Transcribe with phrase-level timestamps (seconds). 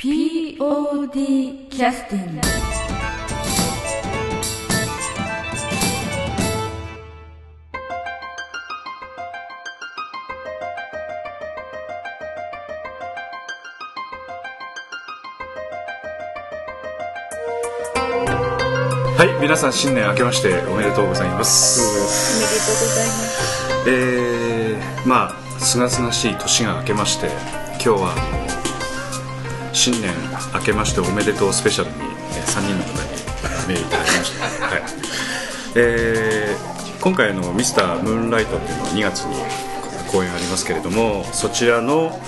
[0.00, 2.40] POD キャスティング
[19.18, 21.82] はい、皆さん新年明けましておめでとうございます。
[21.82, 23.90] おめでとうございます。
[23.90, 27.26] えー、まあすがすがしい年が明けまして、
[27.72, 28.59] 今日は
[29.80, 30.12] 新年
[30.52, 33.08] 明けましておめでとうスペシャルに、えー、3人の方に
[33.66, 34.66] メールいただきました。
[34.66, 34.82] はい。
[35.74, 39.36] えー、今回のミスタームーンライトっていうのは2月に
[40.12, 42.20] 公演ありますけれども、そちらの、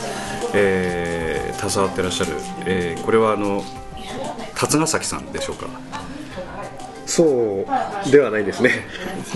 [0.54, 2.30] えー、携わってらっしゃる、
[2.64, 3.62] えー、これはあの
[4.54, 5.66] 辰ヶ崎さんでしょうか？
[7.04, 7.66] そ
[8.06, 8.86] うではないですね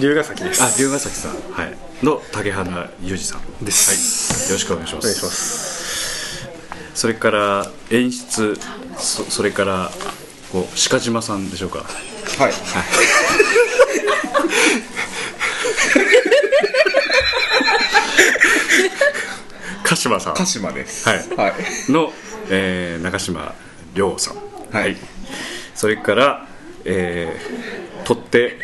[0.01, 5.05] 龍ヶ崎ですあ、龍ヶ崎さん、はい、の竹花裕二さんですはい、よろしくお願いします。
[5.05, 5.76] お願いします
[6.97, 8.59] それから演出、
[8.97, 9.91] そそれから
[10.51, 11.81] こう鹿島さんでしょうか。
[12.39, 12.53] はい。
[19.85, 21.07] 鹿島さん、鹿島です。
[21.07, 21.53] はいはい。
[21.93, 22.15] の、
[22.49, 23.55] えー中島
[23.95, 24.37] 亮さん、
[24.75, 24.97] はい
[25.75, 26.47] それから、
[26.87, 28.59] えー、取っ手。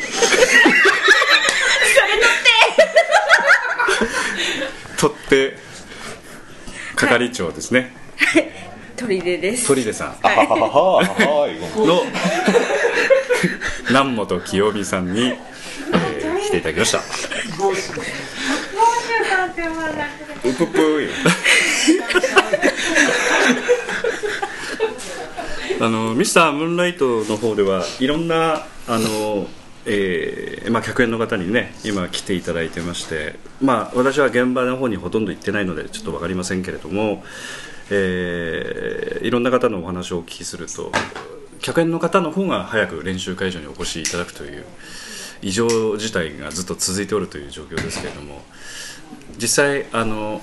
[4.97, 5.57] 取っ手
[6.97, 7.95] 係長ですね、
[9.03, 9.67] 鳥出です。
[9.67, 11.58] 鳥出さんはははい。
[11.86, 12.03] の
[13.89, 15.53] 南本清美さんに、えー
[16.42, 17.03] 来ていただきましたう
[20.55, 21.08] ぷぷい。
[25.80, 29.48] あのミスタームーンライトの方ではいろんなあの、
[29.84, 37.25] えーまあ、客演の方にね今来ていただいてまして、まあ、私は現場の方にほとんど行ってないのでちょっと分かりませんけれども、
[37.95, 40.91] えーいろんな方のお話をお聞きすると
[41.61, 44.65] 客演の方の方が早く練習会場にお越しいただくという
[45.43, 48.42] 異常事態がずっと続いておるという状況ですけれども
[49.39, 50.41] 実際あの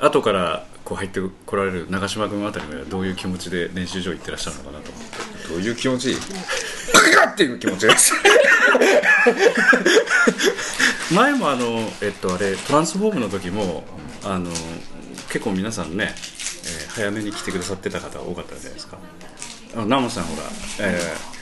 [0.00, 6.14] 後からこう入ってこられる長嶋君あたりはどういう気持ちで練習場行ってらっしゃるのかなと思ってどういう気持ち？
[7.14, 8.14] ガッっていう気持ちです。
[11.14, 13.84] 前もあの、えっと、あれトランスフォームの時も
[14.24, 14.50] あの
[15.30, 16.41] 結構皆さんね、えー
[16.94, 18.98] 早めに来てくださってた方多かったんじゃないですか。
[19.86, 20.42] ナモさんほら、
[20.80, 21.32] えー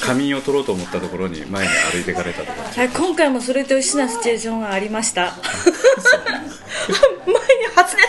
[0.00, 2.52] 仮眠を取ろうと思ったところに前に歩いていかれたとか。
[2.62, 5.34] はい、今回もそれと一緒なシチュエーションがありました。
[7.26, 7.40] 前に
[7.74, 8.02] 初音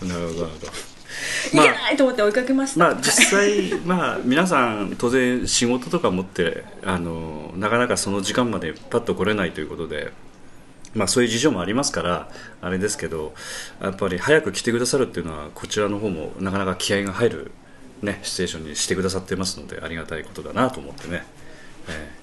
[0.00, 0.08] さん。
[0.08, 0.72] なるほどなるほど。
[1.46, 2.80] いけないと思って追いかけました。
[2.80, 10.12] まあ実際、まあ、皆さん当然仕事とか持ってあのなかなかその時間までパッと来れないということで、
[10.94, 12.28] まあ、そういう事情もありますから
[12.60, 13.32] あれですけど
[13.80, 17.52] やっぱり早く来てくださるっていうのはこちらの方もなかなか気合が入る、
[18.02, 21.24] ね、シチュエーションにしてくださってますのでありがたいことだなと思ってね。
[21.88, 22.22] ええ。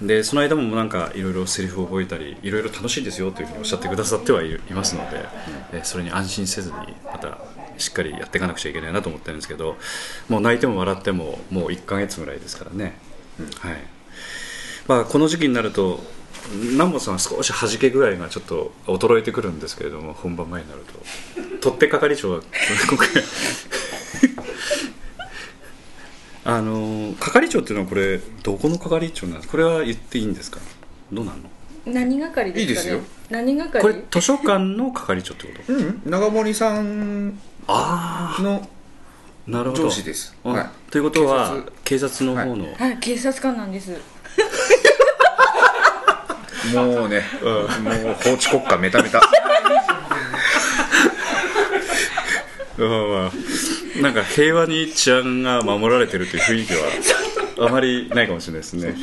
[0.00, 5.24] でその間もなんかいろいろセリフを覚えたりいろいろ楽しいですよというふうにおっしゃってくださってはいますので、
[5.72, 7.38] えそれに安心せずにまた
[7.78, 9.76] しっかりやっていかなくちゃいけないなと思ってるんですけど
[10.28, 12.96] もう泣いても笑ってももう1ヶ月ぐらいですからね、
[13.60, 13.76] はい。
[14.86, 16.00] まあ、この時期になると
[16.52, 20.82] 南本さんは少し弾け具合がちょっと衰えてくるんですけれども本番前になる
[21.60, 22.40] と取っ手係長は
[22.88, 23.08] 今回
[26.44, 29.52] あの係長っていうのはこれどこの係長なんですか？
[29.52, 30.60] これは言っていいんですか？
[31.12, 31.50] どうなんの？
[31.86, 32.60] 何係ですかね？
[32.60, 33.80] いいですよ何係？
[33.82, 35.72] これ図書館の係長ってこと？
[35.74, 36.02] うん。
[36.06, 40.34] 長森さんあのあなるほど上司です。
[40.44, 40.66] あはい。
[40.90, 43.94] ということは警警察の方の、はい、警察官なんです。
[46.74, 49.20] もうね、もう法治国家メタメタ。
[52.78, 58.94] まあまあなんか平和に治安が守られてるという雰囲気はあまりないかもしれないですね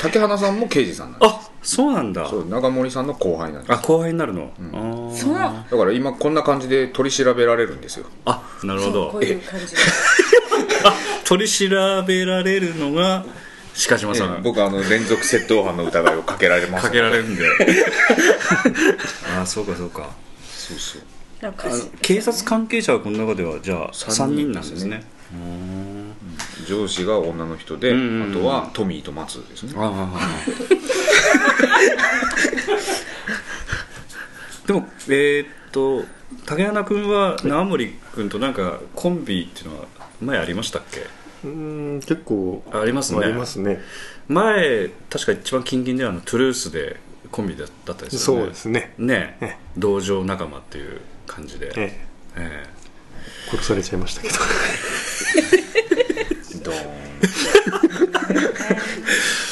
[0.00, 2.30] 竹花さんも刑事さんなんであそうなんだす。
[2.30, 3.72] そう、長森さんの後輩なんです。
[3.72, 5.34] あ後輩になるの、あーそう。
[5.34, 8.06] だから今こんな感じで取り調べられるんですよ。
[8.24, 9.76] あなるほどこういう感じで。
[10.84, 10.94] あ
[11.24, 11.68] 取り調
[12.06, 13.24] べられるのが
[13.88, 16.86] 鹿島さん、僕あの連続窃盗犯の疑いをかけられます。
[16.86, 17.44] かけられるんで。
[19.40, 20.10] あそうかそうか。
[20.42, 21.02] そうそう。
[22.02, 25.04] 警察関係者はこの中ではじゃあ3三人人なんですね。
[26.68, 27.96] 上司が女の人で、うん。
[27.96, 29.72] うんうんあとはトミーと松ですね。
[29.76, 30.20] ああ
[34.66, 36.04] でもえーっと
[36.46, 39.86] 竹穴君は縄森君となんかコンビっていうのは
[40.20, 41.06] 前ありましたっけ？
[41.44, 43.20] うーん結構ありますね。
[43.24, 43.80] ありますね。
[44.28, 46.96] 前確か一番近々ではあのトゥルースで
[47.30, 48.42] コンビだだったですよね。
[48.42, 48.94] そうですね。
[48.98, 49.38] ね。
[49.40, 52.00] え道場仲間っていう感じで、え
[52.36, 52.66] え。
[52.66, 52.66] え
[53.50, 54.34] 殺されちゃいましたけど。
[56.64, 56.90] ドーン。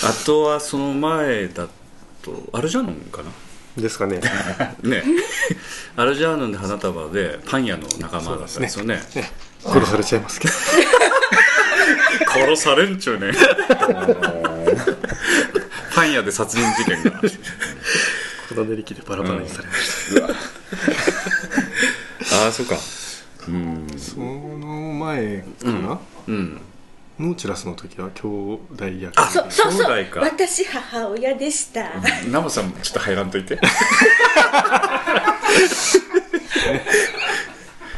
[0.04, 1.68] あとはその前だ
[2.22, 3.30] とアルジャーノンかな？
[3.80, 4.20] ですかね。
[4.82, 5.02] ね。
[5.96, 9.00] アルジャーノンで花束でパン屋の仲間だったんですよね
[9.64, 10.54] 殺されちゃいますけど
[12.26, 13.32] 殺されんちゅうね。
[15.94, 17.20] パン屋で殺人事件が。
[18.48, 20.14] この練り切でバラバラにされまし
[22.30, 22.76] た、ああそうか。
[23.46, 26.60] うんその前かな、うん。
[27.18, 28.26] ノーチラスの時は兄
[28.72, 29.20] 弟役。
[29.20, 29.92] あそそうそう。
[29.92, 30.20] 兄弟か。
[30.20, 31.90] 私母親でした、
[32.30, 33.58] ナムさんもちょっと入らんといて。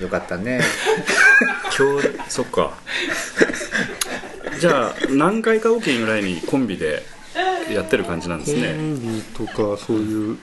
[0.01, 0.61] よかったね。
[1.79, 2.73] 今日そっか
[4.61, 7.03] じゃあ何回かおきにぐらいにコンビで
[7.73, 10.39] やってる感じなんですコねンビとかそういう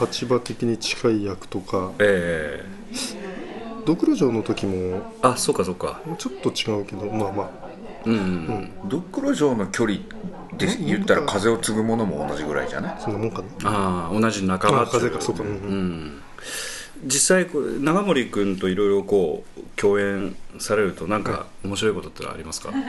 [0.00, 1.92] 立場的に近い役とか。
[1.98, 2.62] え
[3.86, 4.74] ドクロ城の時も。
[4.76, 6.00] えあそうかそうか。
[6.18, 7.06] ちょっと違うけど。
[7.06, 7.50] まあまあ。
[8.04, 8.70] うんうん。
[8.88, 10.00] ドクロ城の距離
[10.58, 12.96] で言ったら風を継ぐものも同じぐらいじゃない？
[13.00, 13.70] そんなもんかな。
[13.70, 15.20] ああ同じ仲間風か。
[15.20, 15.42] そうか。
[15.42, 15.48] うん。
[15.48, 16.22] うん
[17.04, 17.46] 実際
[17.80, 22.72] 長森君といろいろこう共演されるとなんか面白いことってありますか？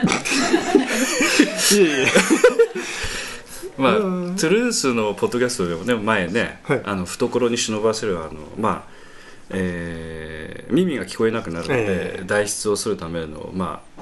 [3.78, 6.82] まあ、トゥルースのポッドキャストでもね前ね、はい。
[6.84, 8.92] あの懐に忍ばせるあのまあ
[9.52, 12.24] えー耳が聞こえなくなるので、ええ。
[12.26, 14.02] 代筆をするための、まあ、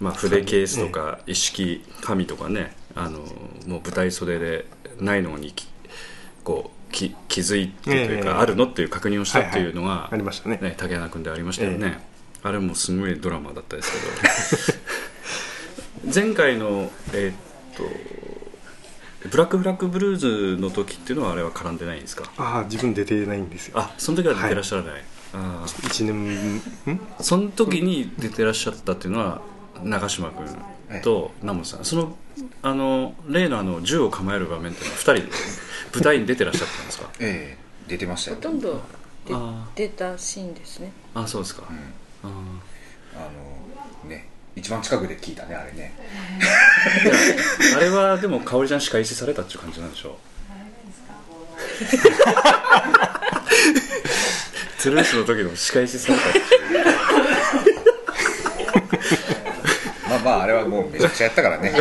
[0.00, 3.20] まあ筆ケースとか一式紙とかねあの
[3.66, 4.66] もう舞台袖で
[4.98, 5.68] ないのにき
[6.42, 8.36] こうき気づいてというか、ええ。
[8.36, 10.58] あるのっていう確認をしたっていうのが、ありましたね。
[10.62, 11.98] ね、竹穴君でありましたよね、
[12.42, 13.98] あれもすごいドラマだったですけ
[16.06, 16.12] ど。
[16.14, 17.34] 前回のえーっ
[17.76, 17.84] と
[19.28, 20.16] ブラックフラッグブルー
[20.56, 22.24] ズの時っていうのはあれは絡んでないんですか？
[22.36, 23.78] ああ自分出てないんですよ。
[23.78, 26.60] あその時は出てらっしゃらない、あ1年ん？
[26.88, 29.40] ーその時に出てらっしゃったっていうのは
[29.84, 30.46] 長嶋君
[31.00, 31.84] と南本さん。
[31.84, 32.16] その
[32.62, 35.22] あの例のあの銃を構える場面っていうのは2人で
[35.94, 37.08] 舞台に出てらっしゃったんですか？
[37.20, 37.62] ええ。
[37.88, 38.36] 出てましたよ。
[38.36, 38.72] ほとんど
[39.26, 40.92] であ出たシーンですね。
[41.14, 42.30] あそうですか、うん。
[42.30, 42.32] あ
[43.16, 43.18] あ
[44.04, 45.94] のね一番近くで聞いたねあれね。
[47.76, 50.12] あれはでも香織ちゃん仕返しされたっていう感じなんでしょう。
[54.82, 56.42] トゥルースの時の仕返しされたってい
[57.71, 57.71] う
[60.24, 61.72] まああれはもうめちゃくちゃやったからね。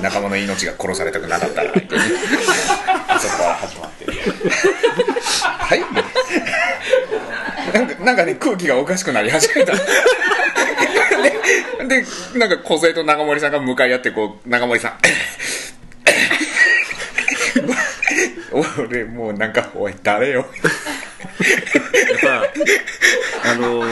[0.00, 1.72] 仲間の命が殺されたくなかったら。
[3.08, 4.06] あそこから始まって。
[5.30, 5.80] はい。
[7.72, 9.72] なんかなんかね空気がおかしくなり始めた。
[9.72, 9.80] で
[11.86, 12.04] で
[12.38, 14.98] なんか小生と長森さんが向かい合ってこう長森さん。
[18.86, 20.40] 俺もうなんかおい誰よ。
[20.40, 20.46] やっ
[22.20, 23.84] ぱあの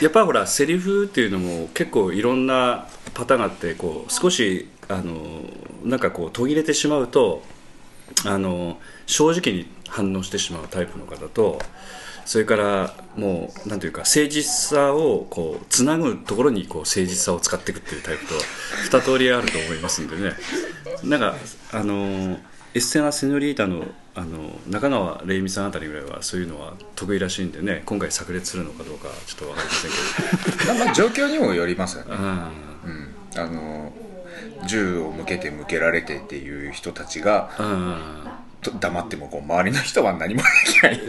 [0.00, 5.16] やっぱほらセリフっていうのも結構いろんなパターンがあってこう少しあの
[5.84, 7.42] なんかこう途切れてしまうと
[8.24, 11.58] あの正直に反応してしまうタイプの方と
[12.24, 14.42] それからもうなんていうか誠実
[14.78, 18.34] さをこうつなぐところにこう誠実さを使っていくっていうタイプと
[18.84, 20.32] 二通りあると思いますんでね。
[21.04, 21.34] なんか
[21.72, 22.38] あの
[22.74, 29.90] エステナ・セノリータのあの中川玲美さんあたりぐらいはそういうのは得意らしいんでね今回炸裂するのかどうかちょっと分かりません
[30.58, 30.74] けど。
[30.74, 32.10] まあまあ状況にもよりますよね。
[32.18, 32.50] あ
[32.84, 33.92] うん、あの
[34.66, 37.50] 銃を向けて向けられてっていう人たちが
[38.70, 41.00] 黙ってもこう周りの人は何もできない。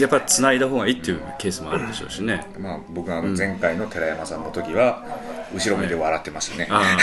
[0.00, 2.46] やっぱ繋いだ方がいいっていうケースもあるでしょうしね。
[2.58, 5.04] まあ僕があの前回の寺山さんの時は
[5.54, 6.96] 後ろ目で笑ってましたね、あ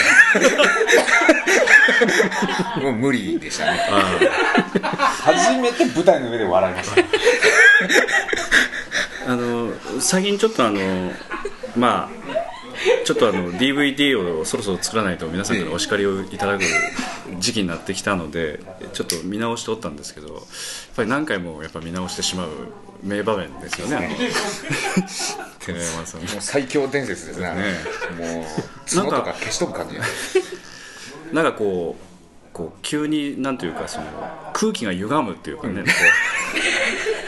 [2.81, 3.79] もう無理でしたね。
[5.21, 7.03] 初めて舞台の上で笑いました。
[9.31, 11.11] あの最近ちょっとあの
[11.75, 12.48] まあ
[13.05, 16.63] ちょっとあの DVD をそろそろ作らないと皆さんからお叱りをいただく
[17.39, 18.59] 時期になってきたので
[18.93, 20.43] ちょっと見直しておったんですけどやっ
[20.95, 22.49] ぱり何回もやっぱ見直してしまう
[23.03, 24.07] 名場面ですよねあの。
[25.59, 26.21] 寺山さん。
[26.21, 27.63] のもう最強伝説ですねね
[28.17, 29.95] もう角とか消しとく感じ。
[31.33, 32.09] なんかこう
[32.53, 34.05] こう急になんていうかその
[34.53, 35.83] 空気が歪むっていうかね、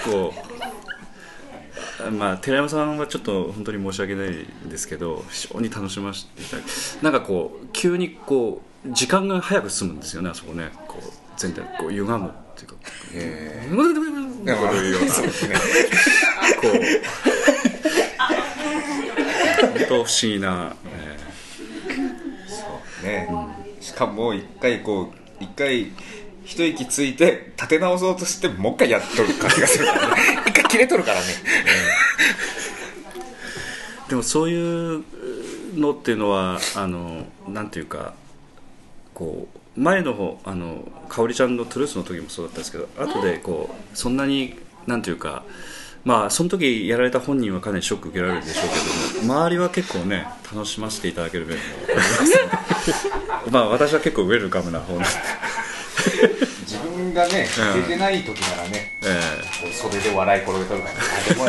[0.04, 0.51] こうこう
[2.10, 6.64] まあ寺山さんはちょっと本当に申し訳ないんですけど非常に楽しませていただ
[7.02, 10.72] なんかこう急にこう時間が早く進むんですよねあそこね。
[10.88, 12.76] こう全体こう歪むっていうか
[13.14, 16.72] えこうーでもそうですねこう
[19.68, 21.18] 本当不思議な、え
[23.04, 23.28] ね、
[23.80, 25.92] しかも一回こう一回
[26.44, 30.22] 一息ついて立て直そうとしてもう一回やっとる感じがするからね。
[30.48, 31.26] 一回切れとるからね、
[34.10, 35.04] でもそういう
[35.76, 38.14] のっていうのはあのなんていうか
[39.14, 45.44] こう前の方あの香織ちゃんのトゥルースの時もそうだったんですけど後でこうそんなになんていうか
[46.04, 52.38] まあその時やられた本人はかなりショック受けられるでしょうけども周りは結構ね楽しませていただける面もありますね。
[53.52, 55.08] まあ私は結構ウェルカムな方なんで、
[56.62, 57.82] 自分がねうん。
[57.82, 59.22] 出てない時ならねえ
[59.62, 61.46] こう袖で笑い転げとるからあでも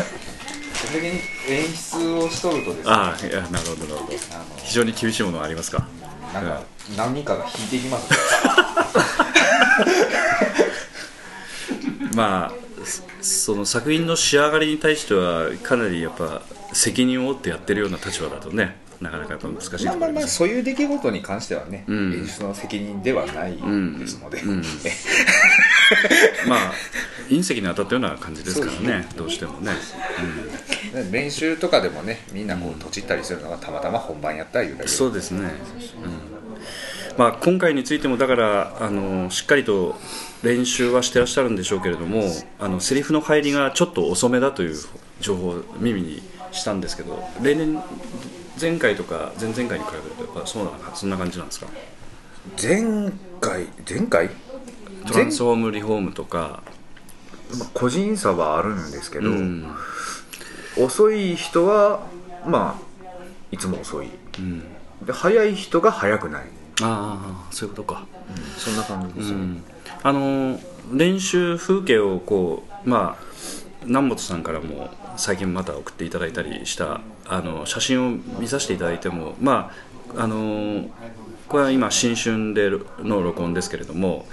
[0.86, 1.06] それに
[1.48, 4.18] 演出をしとるとですねえああいやなるほどなるほど。
[4.62, 5.86] 非常に厳しいものはありますか？
[6.34, 6.62] なんか
[6.96, 8.10] 何人かが引いていきます。
[8.10, 8.16] ね
[12.14, 12.52] まあ
[12.84, 13.02] そ
[13.52, 22.12] その作品の仕上がりに対してはかなりやっぱ責任を負ってやってるような立場だとねなかなかやっぱ難しいとこまあまあまあそういう出来事に関してはね、うん。
[22.14, 23.52] 演出の責任ではない
[23.98, 24.66] ですので、うんうんね
[26.48, 26.72] まあ
[27.28, 29.08] 隕石に当たったような感じですからそうでね。
[29.16, 29.72] どうしてもね、
[31.10, 34.88] 練習とかでもねみんなこうとちったりするのがたまたま本番やったいうだけで。
[34.88, 35.50] そうですね、うん。
[37.16, 39.96] まあ、今回についてもだからあのしっかりと
[40.42, 42.24] 練習はしてらっしゃるんでしょうけれども
[42.58, 44.76] あのセリフの入りがちょっと遅めだという
[45.20, 46.22] 情報を耳に
[46.52, 47.78] したんですけど例年
[48.60, 50.72] 前回とか前々回に比べるとやっぱそうな？
[50.94, 51.68] そんな感じなんですか？
[52.60, 53.66] 前回？
[53.88, 54.30] 前回？
[55.06, 56.62] トランスフォームリフォームとか、
[57.58, 59.66] まあ個人差はあるんですけど、うん
[60.78, 62.06] 遅い人は
[62.46, 62.92] まあ
[63.50, 64.08] いつも遅い。
[64.38, 64.64] うん、
[65.04, 66.44] で早い人が早くない、
[66.82, 68.06] ああそういうことか、
[68.56, 69.34] そんな感じです
[70.02, 70.58] あの
[70.92, 73.24] 練習風景をこうまあ
[73.84, 79.70] 南本さんからも最近また送っていただいたりしたあの写真を見させていただいてもま
[80.16, 80.88] ああの
[81.52, 82.70] これは今新春で
[83.04, 84.26] の録音ですけれども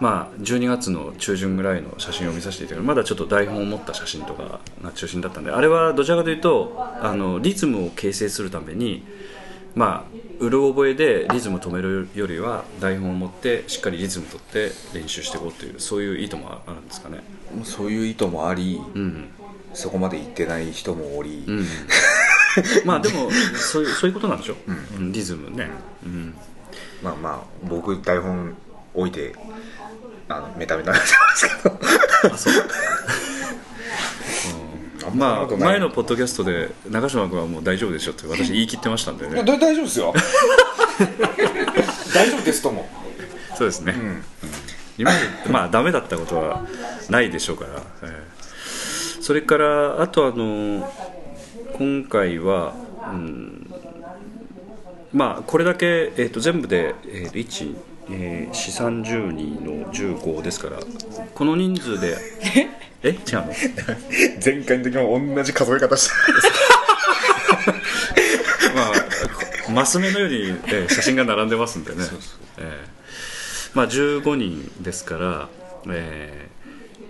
[0.00, 9.04] まあ12月の中旬ぐらいの写真を見させていただいてまだちょっと台本を持った写真とかが中心だったんであれはどちらかというとあのリズムを形成するために
[9.74, 17.20] まあうる覚えでリズム止めるよりは台本を持ってしっかりリズム取って練習していこうというそういう意図もあるんですかね。
[17.62, 19.28] そういう意図もあり、うん。
[19.72, 21.64] そこまで行ってない人もおり、うん。
[22.84, 24.56] まあでもそういうそういうことなんでしょ、
[24.98, 25.00] う。
[25.00, 25.68] ん、リズムね、
[26.04, 26.34] うん、
[27.06, 28.56] まあまあ僕台本
[28.94, 29.34] 置いて
[30.28, 31.78] あのメタメタになってますけど。
[32.34, 32.54] あそう。
[35.12, 35.18] うん。
[35.18, 39.44] まあ前のポッドキャストで中島君はもう大丈夫でしょって私言い切ってましたんでね。
[39.44, 40.12] 大丈夫ですよ。
[42.12, 42.88] 大丈夫ですとも。
[43.56, 43.94] そうですね、
[44.98, 46.66] 今までまあダメだったことは
[47.08, 49.22] ないでしょうから、ええ。
[49.22, 50.92] それからあとあの
[51.78, 52.74] 今回は、
[53.12, 53.65] うん、
[55.16, 57.76] まあこれだけ、えー、と全部で、えー、1、
[58.10, 60.78] えー、4 30人の15ですから
[61.34, 62.18] この人数で
[63.02, 63.08] え？
[63.08, 63.44] 違うの？
[64.44, 66.12] 前回の時も同じ数え方して。
[68.76, 68.92] ま
[69.68, 72.04] あ、マス目のように、えー写真が並んでますんでね。
[72.58, 72.66] えー
[73.72, 75.48] まあ、15人ですから、
[75.88, 76.56] えー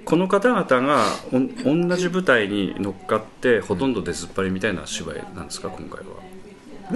[0.05, 6.15] この方々がおん同じ舞台に乗っかってほとんど出ずっぱりみたいな芝居なんですか今回は、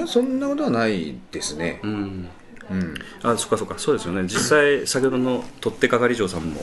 [0.07, 1.81] そんなことはないですね。
[1.83, 2.29] うん、
[2.71, 2.95] うん。
[3.23, 3.79] あそっかそっか。
[3.79, 4.23] そうですよね。
[4.23, 6.61] 実際先ほどの取っ手係長さんも、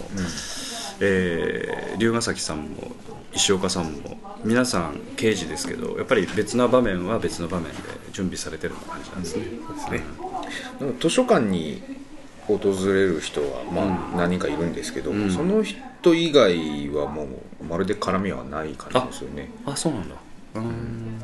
[0.99, 2.91] えー龍ヶ崎さんも
[3.33, 7.77] 石岡さんも皆さん刑事ですけどやっぱり別な場面は別の場面で
[8.11, 9.43] 準備されてるような感じなんですね、
[9.97, 10.03] ね
[10.79, 11.81] でも図書館に
[12.47, 15.29] 訪れる人はまあ何人かいるんですけど、ん。
[15.29, 17.27] その人以外はも
[17.61, 19.49] うまるで絡みはない感じですよね。
[19.65, 20.15] あそうなんだ。
[20.55, 21.21] うん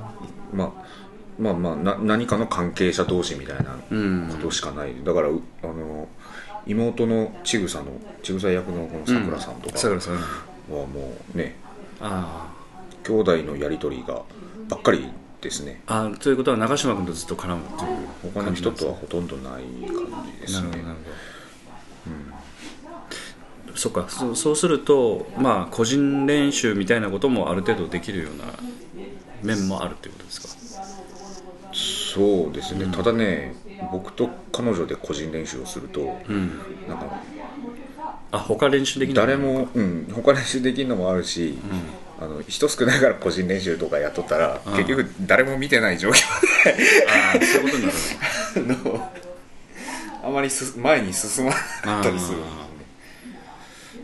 [0.54, 0.72] まあ
[1.40, 4.30] まあまあな何かの関係者同士みたいなうん。
[4.30, 6.08] ことしかない、だからうあの
[6.66, 7.86] 妹のちぐさの
[8.22, 9.56] ちぐさ役のこのさくらさん。
[9.56, 9.78] とか
[10.72, 11.56] はもうね
[12.00, 12.52] あ
[13.04, 14.22] 兄弟のやり取りが
[14.70, 15.10] ばっかり
[15.42, 15.82] ですね。
[15.88, 20.70] ああということは長嶋君とずっと絡むっていう他の人とはほとんどない感じですね。
[20.70, 20.88] なるほ
[23.72, 24.06] どそっか。
[24.08, 28.46] そうそうするとまあ個人練習みたいなこともある程度できるような
[29.42, 30.53] 面もあるということですか？
[32.14, 33.56] そうですね、ただね
[33.92, 36.60] 僕と彼女で個人練習をすると、うん。
[36.88, 37.24] なんか
[38.32, 41.58] あ他練習できない誰も、うん、他練習できるのもあるし、
[42.20, 49.02] あの人少ないから個人練習とかやっとったら、結局誰も見てない状況ああそういうことになる
[50.24, 52.48] あまりす前に進まなかったりするんで。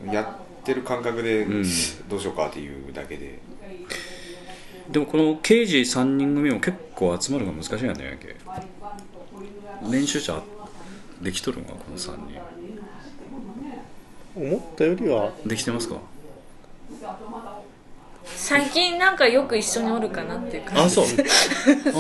[0.03, 1.63] すねやってる感覚でん。
[2.09, 3.39] どうしようかっていうだけで、
[4.91, 8.17] でもこの刑事3人組も結構集まるのが難しいんやね
[9.89, 10.41] 練習者
[11.21, 12.39] できとるのかこの3人。
[14.35, 15.31] 思ったよりは。
[15.45, 15.97] できてますか？
[18.25, 20.81] 最近なんかよく一緒におるかなっていう感じ。
[20.83, 21.05] あ そう。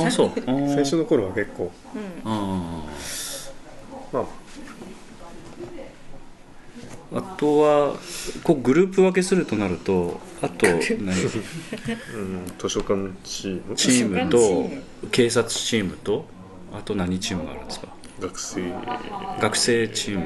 [0.05, 0.31] あそう。
[0.45, 1.71] 最初の頃は結構。
[2.23, 2.83] あ
[4.13, 4.25] まあ
[7.11, 7.95] あとは
[8.43, 10.77] こうグループ分けするとなるとあと何？
[10.77, 11.11] うん
[12.59, 13.75] 図書館チーム。
[13.75, 14.69] チームと
[15.11, 16.25] 警察チームと
[16.71, 17.87] あと何チームがあるんですか？
[18.21, 18.71] 学生。
[19.41, 20.25] 学生チーム、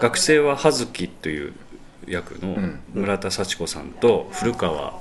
[0.00, 1.52] 学生は葉月という
[2.06, 2.80] 役のん。
[2.94, 4.98] 村田幸子さんと古川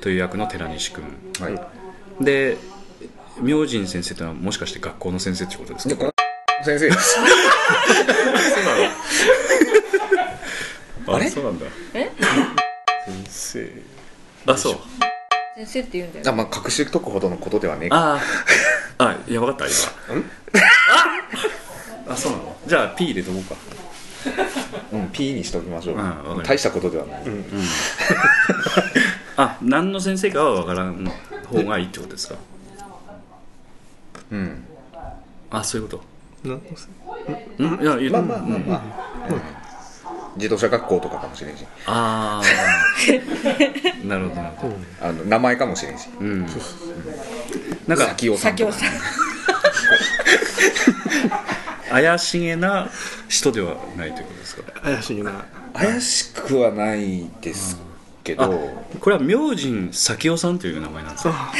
[0.00, 1.04] という役の寺西君。
[1.40, 2.24] はい。
[2.24, 2.56] で
[3.40, 6.10] 明神先生というのはもしかして学校の先生ってことですか？
[6.64, 7.16] 先生です
[11.06, 11.28] あれ？
[11.30, 11.66] そうなんだ。
[11.92, 13.72] 先生。
[14.46, 14.76] あそう。
[15.56, 18.18] 先生って言うんだよあまあ隠しとくほどのことではねえあ
[18.96, 19.74] ああやばかった今。
[22.08, 22.56] ああそうなの？
[22.66, 23.54] じゃあ P 入れとこうか。
[24.92, 26.48] うん P にしておきましょう、うんわかりました。
[26.54, 27.22] 大したことではない、
[29.36, 31.04] あ何の先生かは分からん
[31.48, 32.36] 方がいいってことですか？
[34.30, 34.64] うん。
[35.50, 36.04] あそういうこと。
[36.44, 37.82] うん？
[37.82, 38.82] いやいやまあまあまあまあ、
[40.36, 41.64] 自動車学校とかかもしれんし。
[41.86, 44.74] ああなるほどなるほど。
[45.00, 46.08] あの名前かもしれんし。
[46.20, 46.46] うん。
[47.86, 48.72] なんか先をさんとか。
[48.72, 49.00] 佐京さん。
[51.90, 52.88] 怪しげな
[53.28, 54.80] 人ではないということですか？
[54.80, 55.44] 怪しげな。
[55.74, 57.78] 怪しくはないです
[58.24, 58.70] けど、
[59.00, 61.52] これは明神咲夫さんという名前なんですか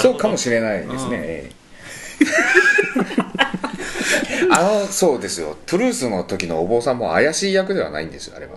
[0.00, 0.16] そう。
[0.18, 1.18] かもしれないですね。
[1.22, 1.58] ええ
[4.58, 5.56] あのそうですよ。
[5.66, 8.52] トゥルースの時のお坊さんも怪しい役ではないんですよあれは。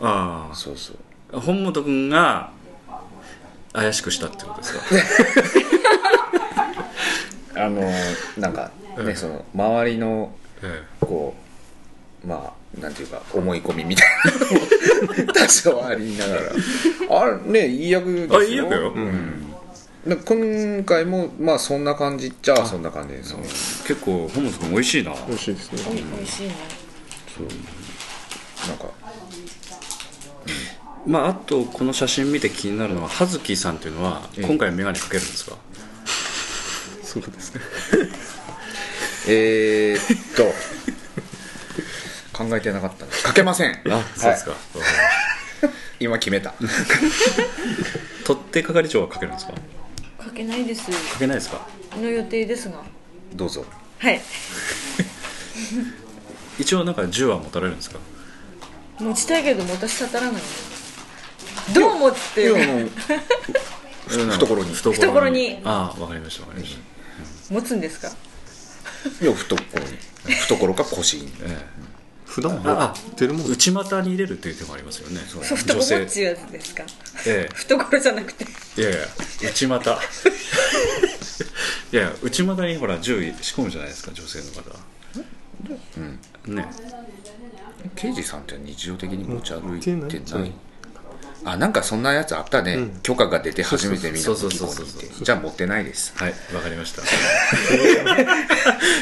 [0.00, 0.96] あそうそう。
[1.32, 2.50] あ本本君が
[3.72, 4.80] 怪しくしたってことですか？
[7.66, 7.82] あの
[8.38, 10.32] なんかね、その周りの
[10.62, 11.34] えこ
[12.24, 15.16] うまあなんていうか思い込みみたいな。
[15.18, 16.42] の も多少ありながら。
[17.22, 18.38] あれねいい役ですよ。
[18.38, 18.92] あいい役よ。
[18.94, 19.50] うん。
[19.50, 19.53] で
[20.06, 23.40] 今回もまあそんな感じっちゃそんな感じですね。
[23.42, 23.46] え
[23.88, 25.12] 結構本本君美味しいな。
[25.26, 25.78] 美味しいですね。
[26.18, 26.54] 美味しいね。
[28.68, 28.84] なんか。
[31.06, 35.56] まああとこの写真見て気になるのは葉月さんというのはええ今回眼鏡かけるんですか？
[37.02, 37.60] そうですね。
[39.28, 40.52] えー、っと。
[42.36, 43.80] 考えてなかったなかけません。
[43.88, 44.60] あそうですか、はい
[46.00, 46.52] 今決めた。
[48.26, 49.52] 取っ手係長はかけるんですか？
[50.24, 50.90] かけないです。
[50.90, 51.66] かけないですか？
[51.96, 52.82] の予定ですが。
[53.34, 53.64] どうぞ。
[53.98, 54.20] はい。
[56.58, 57.98] 一応なんか銃は持たれるんですか？
[59.00, 60.42] 持ちたいけど私立たらない。
[61.74, 62.44] どう持って？
[62.44, 62.54] る
[64.08, 64.74] 懐に。
[64.74, 65.60] 懐に。
[65.64, 68.08] ああわかりましたわかりました、持つんですか？
[69.20, 69.98] いや懐に。
[70.40, 71.32] 懐か腰に。
[71.42, 71.66] え
[72.34, 73.46] 普段あ持ってるもん。
[73.46, 75.20] え内股に入れるという手もありますよね。
[75.28, 76.00] ソフトボ女性。
[76.00, 76.82] 持ちやつですか？
[77.26, 78.44] え懐 じゃなくて。
[78.78, 78.98] えいやいや
[79.50, 79.90] 内股。
[81.92, 84.76] いやいや内股にほら銃仕込むじゃないですか女性の方は。
[86.46, 86.56] うん。
[86.56, 86.66] ね。
[87.94, 90.08] 刑事さんって日常的に持ち歩い持てな
[90.44, 90.52] い
[91.46, 93.00] あなんかそんなやつあったね、うん。
[93.02, 94.86] 許可が出て初めて見たそうそうそうそう
[95.22, 96.12] じゃあ持ってないです。
[96.16, 97.02] はいわかりました。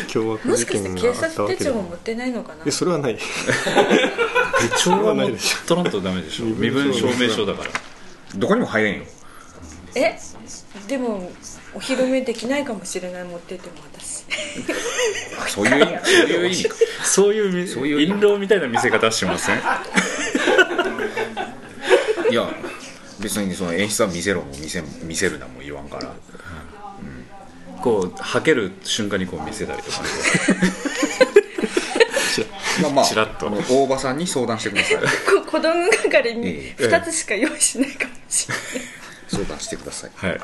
[0.09, 2.63] 凶 悪もしかして事件があ警ったわも帳も持ってないのかな？
[2.67, 3.17] えそれはない。
[3.17, 3.23] 手
[4.83, 6.47] 帳はないでしとらんとダメでしょ。
[6.47, 7.71] 身身分証明書だから。
[8.35, 9.05] どこにも入れんよ。
[9.95, 10.19] え？
[10.89, 11.31] でも
[11.75, 13.25] お披露目できないかもしれない。
[13.25, 14.25] 持ってても私
[15.39, 15.99] あそういう意味。
[16.05, 16.65] そういう意味。
[16.69, 16.75] か
[17.05, 19.63] そういうみそういう印籠みたいな見せ方しません？
[22.33, 22.49] いや
[23.21, 26.15] 別にその演出は見せろも見せ見せるなも言わんから。
[27.83, 30.09] こうはける瞬間にこう見せたりとかね。
[32.81, 33.51] まあまあチラッと。
[33.69, 34.97] 大場さんに相談してください。
[35.45, 36.87] こ子供係にええ。
[36.87, 38.65] 2つしか用意しないかもしれない。
[39.29, 40.11] 相談してください。
[40.15, 40.41] はい、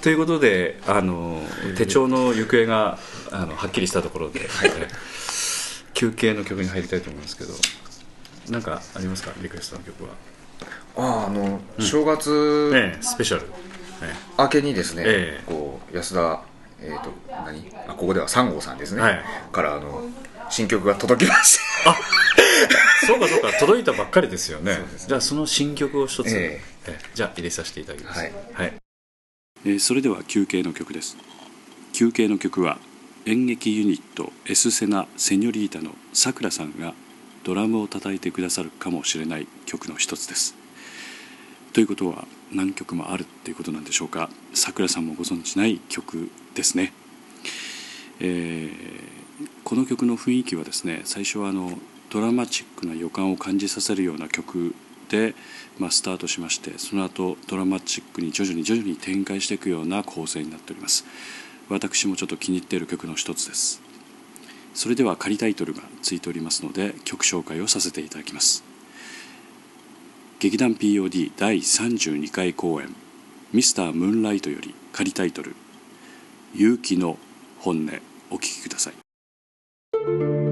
[0.00, 1.40] ということであの
[1.76, 2.98] 手帳の行方が
[3.30, 4.48] あのはっきりしたところで、
[5.94, 7.54] 休憩の曲に入りたいと思いますけど
[8.48, 9.32] なんかありますか？
[9.42, 10.10] リクエストの曲は、
[10.96, 13.46] あああの正月ええスペシャル、
[14.02, 15.44] え明けにですね、ええ。
[15.46, 16.42] こう安田
[16.80, 17.72] えっ、と何？
[17.88, 19.24] あここでは三号さんですね、はい。
[19.52, 20.02] からあの
[20.50, 21.62] 新曲が届きまして。
[23.04, 23.52] えそうかそうか。
[23.58, 24.78] 届いたばっかりですよね。
[25.06, 26.62] じゃあその新曲を一つ、ええ。
[26.88, 28.20] えじゃあ入れさせていただきます。
[28.20, 28.32] はい、
[29.64, 31.16] えーそれでは休憩の曲です。
[31.92, 32.78] 休憩の曲は
[33.26, 36.94] 演劇ユニットエスセナ・セニョリータのさくらさんが
[37.44, 40.56] ドラムを叩いてくださるかもしれない曲の一つです
[41.72, 44.28] ということは何曲もあるっていうことなんでしょうか。
[44.54, 46.92] さくらさんもご存知ない曲ですね、
[48.20, 49.22] えー
[49.64, 51.78] この曲の雰囲気はですね最初はあの
[52.10, 54.74] ドラマチックな予感を感じさせるような曲
[55.08, 55.34] で、
[55.78, 61.04] まあ、スタートしましてその後ドラマチックに徐々に徐々に展開していくような構成になっております。
[61.68, 63.80] 私もちょっと気に入っている曲の一つです。
[64.74, 68.71] それでは仮タイトルがついておりますので曲紹介をさせていただきます。
[70.42, 72.88] 劇団 POD 第32回公演
[73.54, 75.54] 「ミスタームーンライト」より仮タイトル
[76.52, 77.16] 「勇気の
[77.60, 77.92] 本音」
[78.28, 80.51] お聴きください。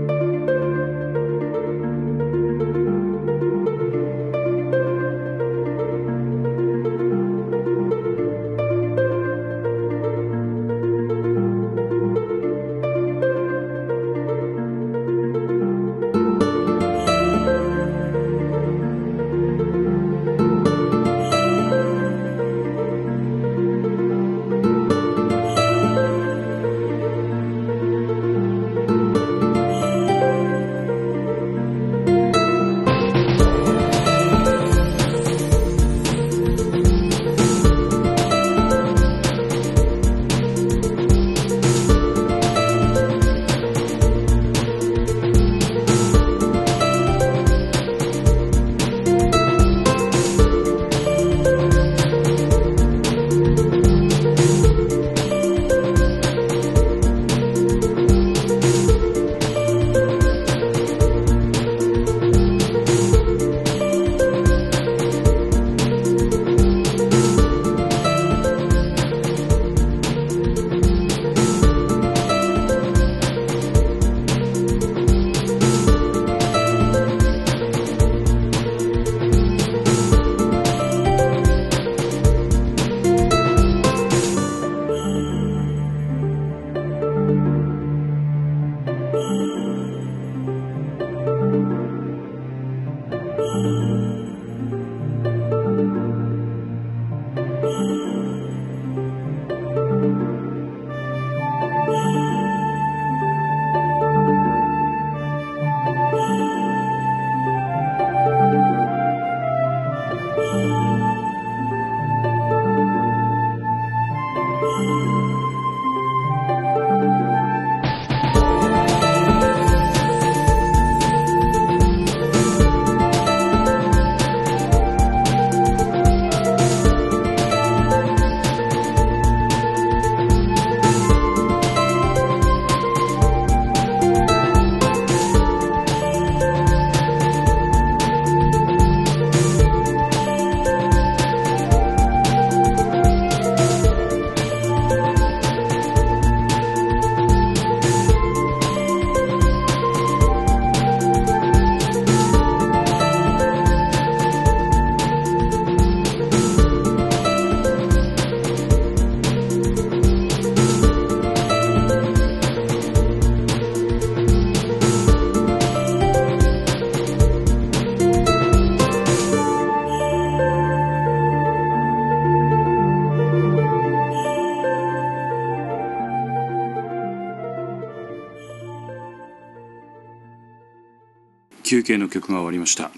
[181.80, 182.90] 休憩の曲が終わりました。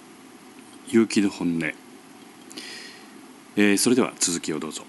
[0.89, 1.63] 勇気の本音、
[3.55, 4.83] えーそれでは続きをどうぞ。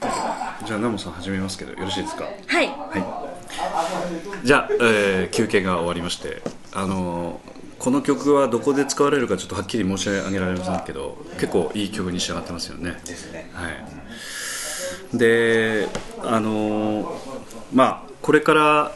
[0.65, 2.23] じゃあナモさん始めますけどよろしいですか？
[2.23, 2.31] は
[2.63, 2.67] い。
[2.67, 4.47] はい。
[4.47, 6.41] じゃあ、えー休憩が終わりまして
[6.73, 12.99] あのーこの曲はどこで使われるかちょっとはっきり申し上げられませんけど結構いい曲に仕上がってますよね。
[13.05, 13.51] ですね。
[13.53, 15.87] はい、で
[16.23, 17.07] あのー
[17.71, 18.91] まあこれから、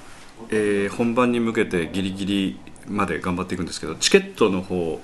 [0.50, 5.02] えー本番に向けてギリギリまで頑張っていくんですけどチケットの方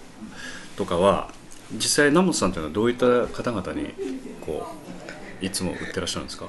[0.78, 1.30] とかは
[1.74, 3.93] 実際ナモさんというのはどういった方々に
[4.41, 4.67] こ
[5.41, 6.48] ういつも売ってらっしゃるんですか？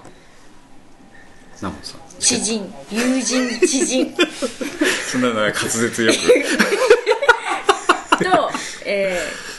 [1.63, 2.01] ナモさん。
[2.21, 2.73] 知人。
[2.91, 4.15] 友人知人。
[5.11, 6.19] そんなの滑舌よく。
[8.25, 8.51] と、
[8.85, 9.55] えー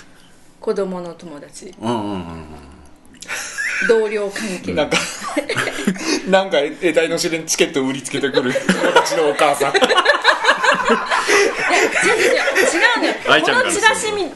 [0.60, 1.76] 子供の友達。
[1.80, 2.46] うんうんうん
[3.88, 4.74] 同僚関係。
[4.74, 4.98] なんか
[6.28, 8.52] なんか得体の知れんチケットを売りつけてくる。
[8.96, 9.74] 私のお母さん
[10.86, 10.93] 違
[12.98, 13.13] うのよ。
[13.43, 14.30] このチラシみ、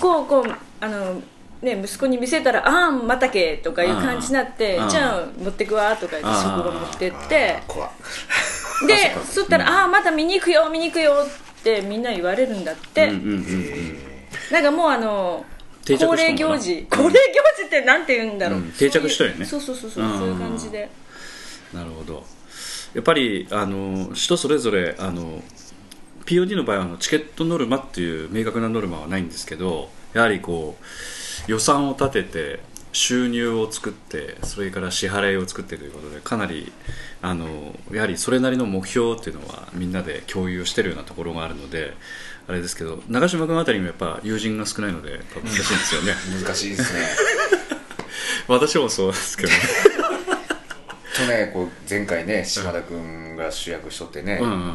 [0.00, 0.44] こうこう
[0.80, 1.22] あの
[1.62, 6.34] ね息子に見せたら「ああまたけ」とかいう感じになってうん「じゃあ持ってくわ」とか言ってうん。
[6.42, 7.62] 職場持ってって。
[8.86, 13.12] でそしたら「ああまた見に行くよ見に行くよ」ってみんな言われるんだって、
[14.50, 15.44] なんかもうあの
[15.84, 16.86] 定着したの恒例行事。
[16.90, 17.12] 恒例行
[17.56, 18.72] 事ってなんて言うんだろう、うん。
[18.72, 19.44] 定着したよね。
[19.44, 20.18] そうそうそうそううん。
[20.18, 20.90] そういう感じで。
[21.72, 22.24] なるほど。
[22.94, 25.42] やっぱりあの人それぞれあの
[26.24, 30.76] POD の場合はあのチケットノルマっていう明確なノルマはないんですけどやはりこ
[31.46, 32.60] 予算を立てて
[32.92, 36.70] 収入を作ってそれから支払いを作ってということでかなり
[37.22, 41.94] あのやはりそれなりの目標っていうのはみんなで共有してるようなところがあるので
[42.48, 46.12] あれですけど長嶋君あたりもやっぱ友人が少ないので難しいんですよね。
[46.44, 47.08] 難しいですね。
[48.48, 49.52] 私もそうですけど
[51.16, 54.74] とねこう前回ね島田君が主役しとってねうんうん「な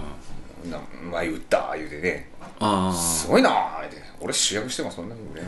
[1.12, 2.30] 前打った」言うてね。
[2.60, 3.98] あすごいなーって。
[4.20, 5.42] 俺主役してもそんなにね。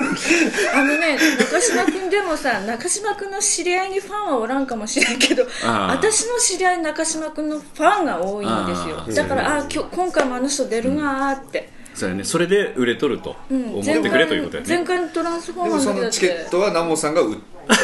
[0.74, 9.24] あのね中島君でもさ中島君の知り合いにファンはおらんかもしれんけど私の知り合い中島君のファンが多いんですよ。
[9.24, 13.36] だからあ今日今回もあの人出るなーって、あそうやねそれで売れとると。
[13.50, 13.64] うん。
[13.74, 14.68] 思ってくれということやね。
[14.68, 15.94] 前回のトランスフォーでマーの時だって。
[15.94, 17.36] もそのチケットは南本さんが売っ
[17.68, 17.80] あ く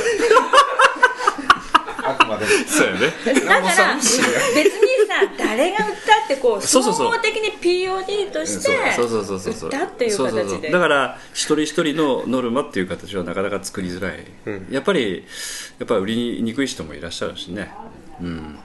[2.27, 2.45] まで。
[2.45, 3.13] もそうやね。
[3.45, 10.59] だから別にさ誰が売ったってこう総合的に POD としてそうそうそうそうそう売っていうそうそうそう。
[10.59, 14.67] 形でだから一人一人のノルマっていう形はなかなか作りづらい、うん。
[14.71, 15.25] やっぱり
[15.79, 17.71] やっぱ売りにくい人もいらっしゃるしね。
[18.21, 18.59] うん。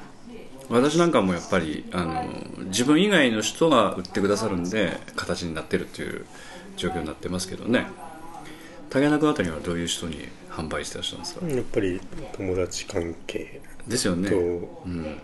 [0.69, 2.23] 私なんかもやっぱりあの
[2.67, 6.25] 自分以外の人が売ってくださるんで形になってるっていう
[6.77, 7.87] 状況になってますけどね
[8.91, 12.01] 竹中君あたりはどういう人に販売してらっしゃるんですか、やっぱり
[12.33, 13.61] 友達関係。
[13.87, 14.29] ですよね。
[14.29, 15.17] と、うん、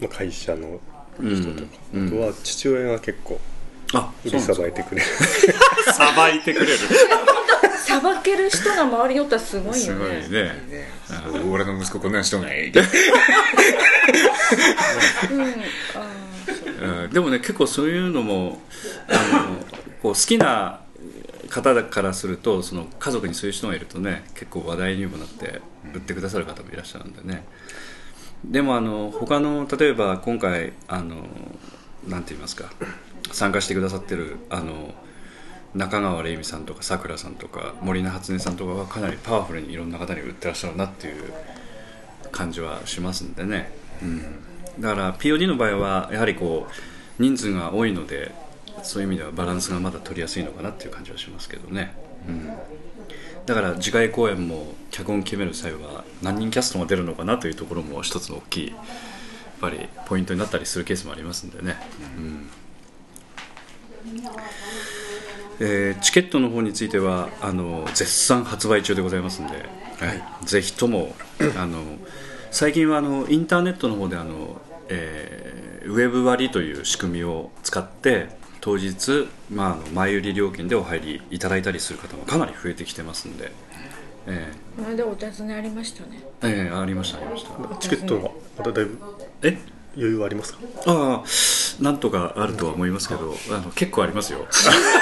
[0.00, 0.80] まあ、会社の
[1.20, 2.06] 人とか、うん。
[2.06, 3.38] あとは父親が結構
[3.92, 5.06] あ売りさばいてくれる。
[5.92, 6.78] さばいてくれる。
[7.84, 10.88] さばける人が周りにおったらすごいすごいよねねね
[11.50, 12.40] 俺の息子こんなんしとん。
[12.42, 12.72] がい
[16.80, 17.10] うん。
[17.10, 18.62] でもね結構そういうのも
[19.08, 19.56] あの
[20.02, 20.80] こう好きな
[21.50, 25.60] 方からするとその家族にそういう人がいるとね結構話題にもなって
[25.92, 27.44] 売ってくださる方もいらっしゃるんでね。
[28.44, 31.26] でもあの他の例えば今回あの
[32.08, 32.70] なんて言いますか
[33.32, 34.94] 参加してくださってるあの
[35.74, 41.32] 中川玲美さんとかさくらさんとか森名初音さんとかはかなりパワフルにいろんな方に売ってらっしゃるなっていう
[42.32, 43.70] 感じはしますんでね、
[44.02, 44.22] うん、
[44.80, 48.32] だから POD の場合はやはりこう人数が多いので
[48.82, 51.94] そういう意味ではバランスがまだ取りやすいのかなっていう感じはしますけどね、
[52.28, 52.46] うん、
[53.46, 58.78] だから次回公演も脚本決める際は何人キャストが出るのかなというところも一つの大きいやっ
[59.60, 61.76] ぱりポイントになったりするケースもありますんでね、
[62.16, 62.50] うん。
[65.60, 69.62] えーチケットの方についてはあの絶賛発売中でございますので、は
[70.42, 71.14] い、ぜひとも
[71.58, 71.82] あの
[72.50, 75.50] 最近はあのインターネットの方であの、えー
[75.84, 78.28] ウェブ割という仕組みを使って
[78.60, 83.52] 当日、まあ、あの前売り料金でお入りいただいたりする方もかなり増えてきてますんで、
[84.26, 86.22] えこの間お尋ねありましたね。
[86.42, 87.76] ーえーありましたありました。
[87.76, 88.98] チケットはまただいぶ
[89.42, 89.58] え？
[89.96, 90.60] 余裕はありますか？
[90.86, 94.46] ああなんとかあるとは思いますけどあの結構ありますよ。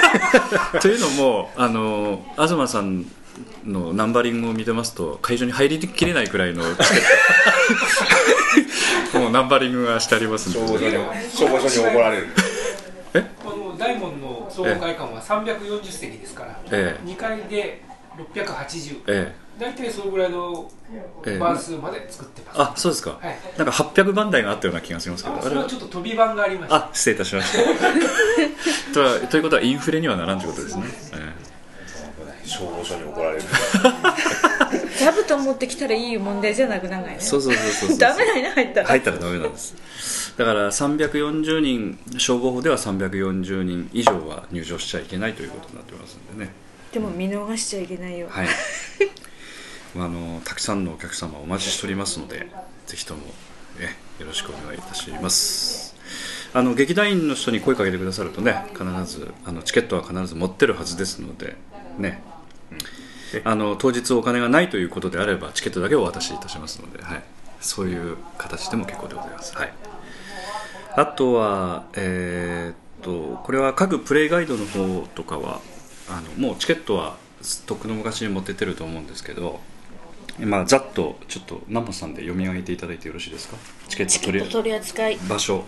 [0.81, 3.05] というのもあの東さん
[3.65, 7.01] のナンバリングを見てますと会場に入りきれないくらいのチケッ
[9.11, 9.19] ト。
[9.19, 10.59] もうナンバリングがしてありますんで。
[10.59, 10.93] 消防署に
[11.33, 12.27] 消防署に怒られる
[13.43, 17.07] この大門の総合会館は340席ですから、ええ。
[17.07, 17.81] 2階で
[18.33, 21.35] 680、え大体そのぐらいのええ。
[21.35, 23.37] え番数まで作ってます、あそうですか、はい。
[23.57, 26.75] なんか800番台があったような気がしますけどあそれはちょっと飛び番がありました。
[26.75, 27.59] あ失礼いたしました。
[29.27, 31.49] ということはインフレにはならんということですね、え。
[32.45, 33.43] 消防署に怒られる
[35.59, 37.97] ってきたらいい問題じゃなくならないねえそうそうそうそうそう。
[37.97, 38.87] ダメだね入ったら。
[38.87, 40.33] 入ったらダメなんです。
[40.37, 46.53] だから340人消防法では340人以上は入場しちゃいけないということになってますんでね。
[46.93, 48.47] でも見逃しちゃいけないよ、はい。
[49.95, 52.47] あのたくさんのお客様お待ちしておりますので
[52.87, 53.21] ぜひとも
[53.79, 55.95] えよろしくお願いいたします。
[56.53, 61.57] あの劇団員の人に声かけてくださるとね必ずあのチケットは必ず持ってるはずですので
[61.99, 62.23] ね
[63.43, 67.23] あの当日お金がないということであればチケットだけお渡しいたしますので、はい、
[67.61, 69.73] そういう形でも結構でございます、はい、
[70.95, 75.61] あとはえーっとこれは各プレイガイドの方とかは
[76.09, 77.17] あのもうチケットは
[77.65, 79.61] とっくの昔に持ってってると思うんですけど
[80.39, 83.57] まあざっとちょっと南本さんで読み上げていただいてよろしいですか？
[83.87, 85.63] チケット取り取り扱い場所。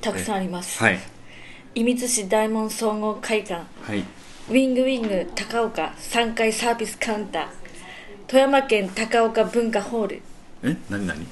[0.00, 0.98] たくさんあります、はい。
[1.74, 3.64] 射水市大門総合会館。
[3.82, 4.04] はい
[4.46, 7.46] ウィングウィング高岡3階サービスカウンター
[8.26, 10.22] 富山県高岡文化ホール。
[10.62, 10.76] え？
[10.90, 11.26] 何何？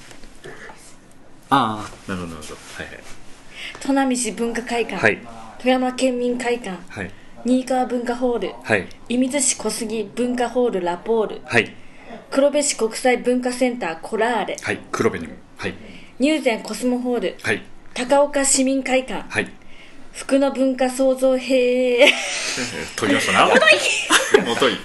[1.51, 2.11] ああ。
[2.11, 2.55] なるほどなるほど。
[2.55, 3.01] はい
[3.81, 5.19] 砺波市文化会館、はい。
[5.59, 6.79] 富山県民会館。
[6.89, 7.11] はい。
[7.45, 8.55] 新川文化ホール。
[8.63, 8.89] はい。
[9.09, 11.41] 射水市小杉文化ホールラポール。
[11.45, 11.71] はい。
[12.31, 14.57] 黒部市国際文化センターコラーレ。
[14.61, 14.79] はい。
[14.91, 15.75] 黒紅はい。
[16.19, 17.37] 入善コスモホール。
[17.43, 17.63] はい。
[17.95, 19.29] 高岡市民会館。
[19.29, 19.51] はい
[20.13, 21.41] 福の文化創造へ
[22.97, 23.47] 取りましたな。
[23.47, 24.79] もとい。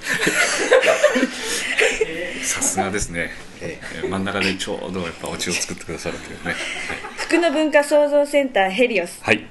[2.43, 6.55] さすがですね、えー真ん中でちょうどやっぱオチを作ってくださるというね。
[7.17, 9.19] 福の文化創造センターヘリオス。
[9.21, 9.45] はい。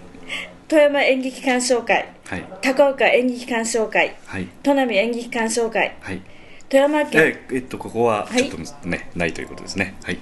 [0.68, 2.08] 富山演劇鑑賞会。
[2.26, 2.44] はい。
[2.62, 4.16] 高岡演劇鑑賞会。
[4.26, 4.48] はい。
[4.62, 5.94] 砺波演劇鑑賞会。
[6.00, 6.22] はい。
[6.68, 7.22] 富山県。
[7.22, 8.48] ええっとここははい。
[8.48, 9.94] ちょっとね、ないということですね。
[10.02, 10.18] はい。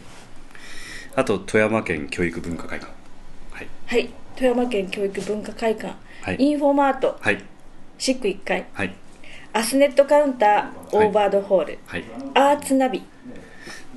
[1.15, 2.93] あと富山県教育文化会館。
[3.53, 3.69] はい。
[3.87, 6.37] はい富山県教育文化会館、はい。
[6.39, 7.43] インフォマートはい。
[7.99, 8.95] シック1階はい。
[9.53, 12.05] アスネットカウンターオーバードホール、はい。
[12.35, 13.03] アーツナビ。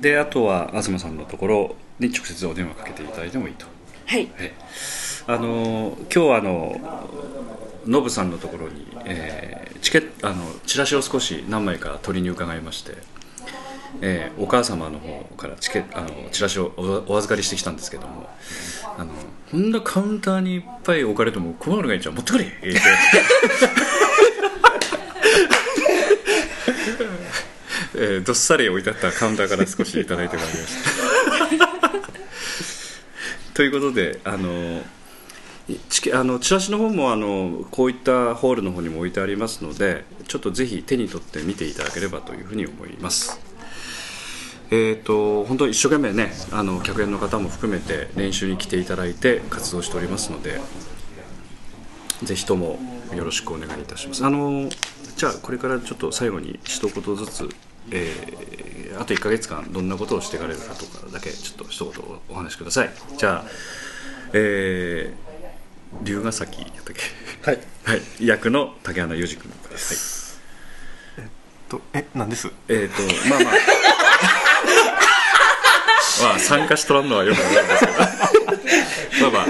[0.00, 3.66] であとは東さんのところに直接お電話かけていただいてもいいと。
[4.06, 4.28] はい。
[4.36, 4.52] はい
[5.26, 6.80] あのー今日はあの
[7.86, 12.92] ノブさんのところに、えーチケあのチラシを少し何枚か取りに伺いまして、
[14.00, 16.72] えーお母様の方からチケあのチラシを
[17.08, 18.28] お預かりしてきたんですけども
[18.96, 19.12] あの
[19.50, 22.44] こんなカウンターにいっぱい置かれても困るがいいじゃん持ってくれ！
[22.44, 22.58] って。
[27.94, 31.68] えーどっさり置いてあったカウンターから少しいただいてまいりました。
[33.54, 34.82] ということであの
[35.88, 43.40] チケあのチラシの方もあのこういったホールの方にも置いてありますのでちょっとぜひ手に取って見ていただければというふうに思います。
[44.70, 50.60] えー、と本当に一生懸命ねあの客演の方も含めて練習に来ていただいて活動しておりますので
[52.22, 52.78] ぜひとも
[53.14, 54.24] よろしくお願いいたします。
[54.24, 54.68] あの
[55.16, 57.48] じゃあこれからちょっと最後に一言ずつ、
[57.90, 58.48] えー
[59.00, 61.92] あと1ヶ月間どんなことをしていかれるかとかだけちょっと一言
[62.28, 62.90] お話しください。
[63.16, 63.50] じゃあ
[64.32, 66.96] えー龍ヶ崎やったっ
[67.44, 67.50] け？
[67.50, 67.60] はい。
[67.84, 68.02] はい。
[68.26, 70.40] 役の竹花裕二君です、
[71.68, 72.48] とえなんです？
[72.48, 73.54] はい、えっ、とまあまあ
[76.22, 77.98] まあ参加しとらんのはよくないんですけど。
[79.22, 79.46] まあまあ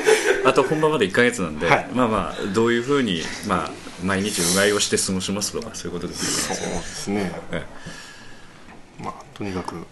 [0.48, 1.88] あと本番まで1ヶ月なんで、はい。
[1.92, 3.70] まあまあどういうふうに、まあ、
[4.02, 7.32] 毎日うがいをして過ごしますとかそういうことですそうですね。
[7.52, 7.66] え
[9.00, 9.86] まあとにかく。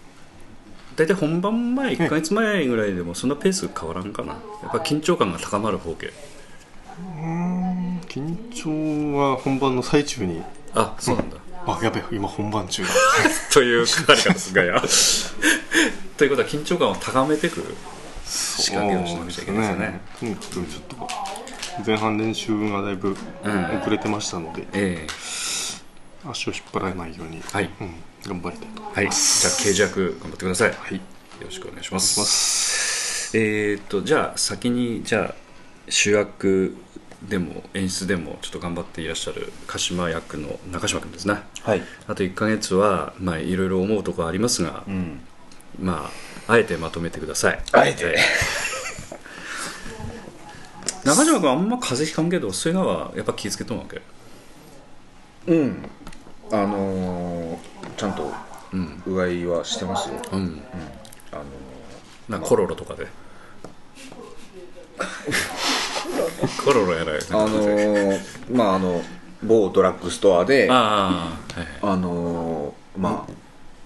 [0.97, 4.33] 大体本番前1ヶ月前ぐらいでもそんなペース変わらんかな。
[4.33, 6.13] やっぱ緊張感が高まる方形。
[8.09, 10.43] 緊張は本番の最中に。
[10.75, 12.89] あそうなんだあやべえ今本番中だ。
[13.53, 14.83] という書かれ方ですがや。
[16.17, 17.75] ということは緊張感を高めていく
[18.25, 20.01] 仕掛けをしなくちゃいけないですよね。
[20.21, 21.09] とにかくちょっと
[21.87, 23.17] 前半練習がだいぶ
[23.81, 25.07] 遅れてましたので、ええ。
[26.29, 27.71] 足を引っ張られないように、はい。
[27.81, 27.95] うん、
[28.27, 30.71] 頑張りたいと思いはい、ますじゃあ刑事役頑張ってください。
[30.71, 30.95] はい。
[30.95, 31.01] よ
[31.43, 32.19] ろしくお願いします。
[32.19, 33.37] ます。
[33.37, 35.35] えーっとじゃあ先にじゃあ
[35.89, 36.77] 主役
[37.23, 41.37] でも演出でもちょっと頑張っていらっしゃる鹿島役の中島君ですね。
[41.63, 45.21] はいあと1ヶ月はまあいろいろ思うところありますが、うん
[45.81, 46.11] ま
[46.49, 47.61] ああえてまとめてください。
[47.73, 48.17] あえてはい
[51.05, 54.03] 中島君あんま風邪ひかんけどそういうのはやっぱ気ぃつけとんわけ？
[55.47, 55.89] うん
[56.53, 57.59] あのー
[57.97, 58.31] ちゃんと
[58.73, 60.63] うんうがいはしてますよ、うん。
[61.33, 61.43] あの
[62.29, 63.07] なんかコロロとかで？
[66.65, 67.21] コロロやらない。
[67.21, 68.21] ーあのー
[68.53, 69.03] まああの
[69.43, 71.99] 某ドラッグストアであああ、はい。
[72.01, 73.33] のーまあ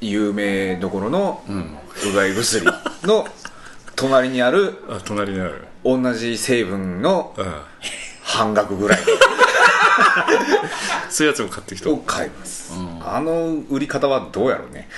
[0.01, 2.65] 有名どころのうがい薬
[3.05, 3.27] の
[3.97, 5.65] 隣にあるあ、隣にある。
[5.85, 7.55] 同じ成分のうん。
[8.23, 8.99] 半額ぐらい
[11.09, 11.91] そういうやつも買ってきた。
[11.91, 14.89] を買います、あの売り方はどうやろうね。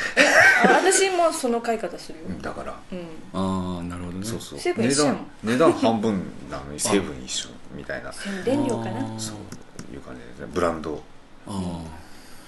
[0.65, 2.79] 私もその買い方するよ、だから。
[2.93, 2.99] うん、
[3.33, 4.25] ああ、なるほどね。
[4.25, 4.59] そうそう。
[4.59, 8.13] 成分値段値段半分なのに成分一緒みたいな。
[8.13, 9.19] 宣伝料かな。
[9.19, 10.47] そういう感じですね。
[10.53, 11.03] ブランド。
[11.47, 11.83] あ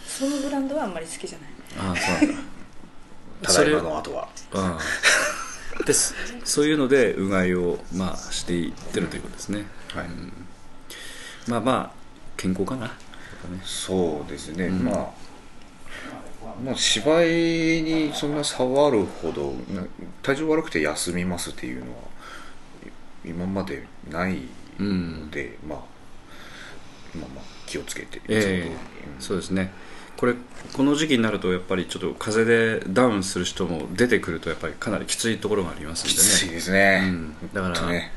[0.06, 1.48] そのブランドはあんまり好きじゃない。
[1.78, 2.42] あ、ああ、そうなんだ。
[3.42, 4.28] ただいまの後は。
[4.52, 5.84] ああ。
[5.84, 6.14] です。
[6.44, 9.66] そういうので、うがいを、まあ、していってるということですね。
[9.92, 10.06] はい、
[11.48, 12.03] まあまあ、
[12.36, 12.86] 健康かな。
[12.86, 12.92] ね
[13.62, 14.96] そうですね、んまあ
[16.64, 19.86] まあ芝居にそんな触るほどな
[20.22, 21.98] 体調悪くて休みますっていうのは
[23.24, 24.42] 今までない
[24.78, 25.30] うんの。
[25.30, 25.78] で、まあ
[27.16, 28.76] まあまあ気をつけてええ
[29.20, 29.72] そうですね。
[30.16, 30.34] これ
[30.72, 36.52] この時期になるとやっぱりちょっと風邪でダウンする人も出てくるとやっぱりかなりきついところがありますんできついね。
[36.52, 38.12] ですね、うん、だから、ね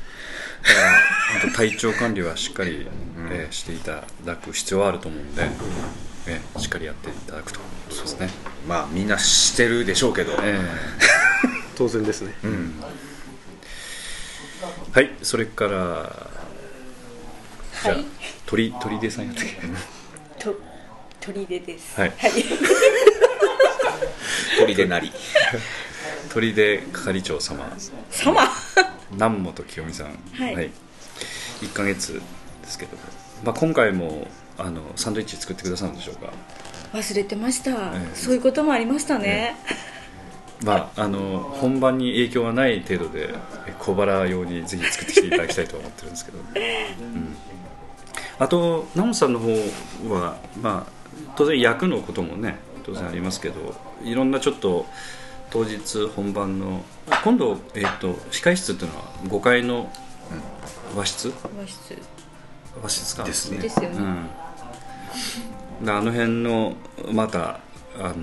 [0.62, 2.86] だか体調管理はしっかり、
[3.30, 5.42] えーしていただく必要はあると思うんで、
[6.26, 7.58] えーしっかりやっていただくと。
[7.58, 8.28] いうですね。
[8.66, 10.58] まあみんなしてるでしょうけど、え
[11.76, 12.72] 当然ですね、ー
[14.92, 16.28] はい、それから
[17.82, 18.04] じゃあ、はい
[18.46, 19.60] 鳥鳥出さんやったっけ？
[20.44, 20.58] と
[21.20, 22.00] 取り出です。
[22.00, 22.12] はい。
[22.18, 22.32] はい、
[24.58, 25.12] 鳥でなり。
[26.32, 27.76] 鳥出係長様。
[28.10, 28.42] 様？
[29.12, 30.70] 南本清美さん、はい。
[31.60, 32.14] 1ヶ月
[32.62, 32.96] ですけど。
[32.96, 33.02] も、
[33.44, 36.32] まあ、今回もあのサンドイッチ作ってくださるんでしょうか。
[36.92, 37.74] 忘れてました、え
[38.12, 38.14] え。
[38.14, 39.56] そういうこともありましたね、
[40.64, 43.34] まあ、あの本番に影響がない程度で
[43.66, 46.38] え小腹用にぜひ作ってきていただきたいと思ってるんですけど、
[47.00, 47.36] うん、
[48.38, 49.52] あとナモさんの方
[50.08, 54.86] は、まあ、当然役のこともね当然ありますけどいろんなちょっと
[55.50, 55.78] 当日
[56.14, 56.82] 本番の
[57.24, 59.90] 今度、えっと控室っていうのは5階の
[60.94, 61.32] 和室？
[61.58, 61.96] 和室。
[62.82, 63.24] 和室か。
[63.24, 63.58] ですね。
[63.58, 63.98] ですよね、
[65.80, 66.74] うん、であの辺の
[67.12, 67.60] また
[67.98, 68.14] あの、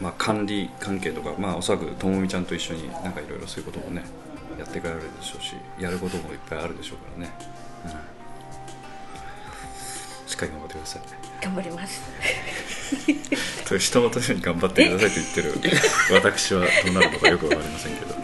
[0.00, 4.04] まあ、管理関係とか、まあ、おそらくともみちゃんと一緒になんかいろいろそういうこともね
[4.58, 7.32] やっていかれるでしょうしやることもいっぱいあるでしょうからね、
[7.84, 7.96] うん、し
[10.36, 11.02] っかり頑張ってください。
[11.42, 12.02] 頑張ります。
[13.66, 15.54] と人のために頑張ってくださいと言ってる。
[16.12, 18.22] 私はどうなるのかよくわかりませんけど、はい、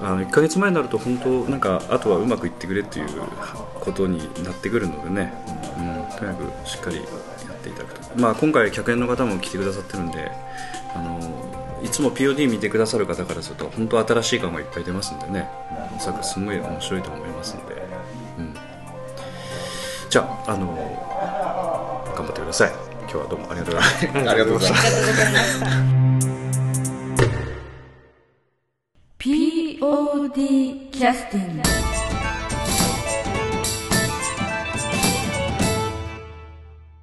[0.00, 3.08] あの1ヶ月前になると本当なんかあとはうまくいってくれっていう
[3.74, 5.32] ことになってくるのでね、
[5.78, 10.32] うん、とにかくしっかりやっていただくと、まあ、今回客演の方も来てくださってるんで
[10.94, 15.48] あのいつも POD 見てくださる方からすると本当新しい感がいっぱい出ますんでね。
[15.96, 17.74] おそらくすごい面白いと思いますんで、
[18.38, 18.54] うん、
[20.14, 20.68] じゃああの
[22.14, 22.72] 頑張ってください。
[23.00, 24.86] 今日はどうもありがとうございましたありがとうございます。
[24.86, 25.66] ありがとうございました
[29.18, 31.93] POD キャスティング